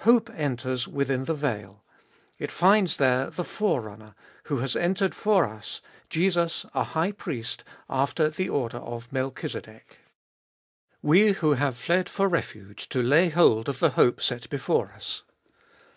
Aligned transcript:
Hope 0.00 0.28
enters 0.34 0.88
within 0.88 1.26
the 1.26 1.34
veil; 1.34 1.84
it 2.40 2.50
finds 2.50 2.96
there 2.96 3.30
the 3.30 3.44
Forerunner, 3.44 4.16
who 4.46 4.56
has 4.56 4.74
entered 4.74 5.14
for 5.14 5.44
us, 5.44 5.80
Jesus 6.08 6.66
a 6.74 6.82
High 6.82 7.12
Priest, 7.12 7.62
after 7.88 8.28
the 8.28 8.48
order 8.48 8.78
of 8.78 9.12
Melchizedek. 9.12 9.98
224 11.02 11.04
abe 11.04 11.04
iboliest 11.04 11.04
of 11.04 11.04
ail 11.04 11.08
We 11.24 11.32
who 11.38 11.52
have 11.52 11.76
fled 11.78 12.08
for 12.08 12.28
refuge 12.28 12.88
to 12.88 13.00
lay 13.00 13.28
hold 13.28 13.68
of 13.68 13.78
the 13.78 13.90
hope 13.90 14.20
set 14.20 14.50
before 14.50 14.90
us. 14.90 15.22